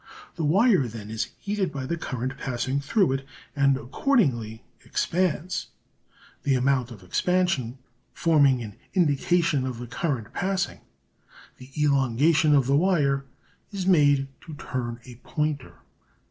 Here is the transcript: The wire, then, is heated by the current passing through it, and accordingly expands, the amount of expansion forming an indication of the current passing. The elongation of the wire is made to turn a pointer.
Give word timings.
The 0.35 0.43
wire, 0.43 0.87
then, 0.87 1.11
is 1.11 1.27
heated 1.37 1.71
by 1.71 1.85
the 1.85 1.95
current 1.95 2.35
passing 2.39 2.79
through 2.79 3.11
it, 3.11 3.25
and 3.55 3.77
accordingly 3.77 4.63
expands, 4.83 5.67
the 6.41 6.55
amount 6.55 6.89
of 6.89 7.03
expansion 7.03 7.77
forming 8.11 8.63
an 8.63 8.77
indication 8.95 9.63
of 9.63 9.77
the 9.77 9.85
current 9.85 10.33
passing. 10.33 10.79
The 11.57 11.69
elongation 11.77 12.55
of 12.55 12.65
the 12.65 12.75
wire 12.77 13.25
is 13.71 13.85
made 13.85 14.27
to 14.47 14.55
turn 14.55 14.99
a 15.05 15.17
pointer. 15.17 15.83